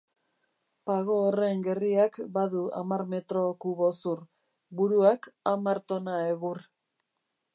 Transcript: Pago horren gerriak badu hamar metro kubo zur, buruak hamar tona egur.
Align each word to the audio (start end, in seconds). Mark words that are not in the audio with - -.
Pago 0.91 1.17
horren 1.25 1.59
gerriak 1.67 2.17
badu 2.37 2.63
hamar 2.79 3.03
metro 3.11 3.43
kubo 3.65 3.91
zur, 3.99 4.25
buruak 4.81 5.31
hamar 5.53 5.83
tona 5.93 6.19
egur. 6.33 6.65